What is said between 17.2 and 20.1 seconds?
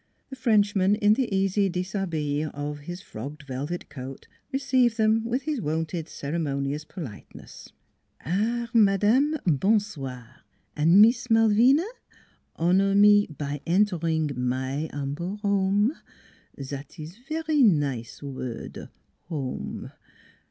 very nize word 'ome.